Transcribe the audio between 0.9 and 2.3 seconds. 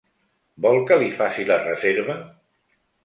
que li faci la reserva?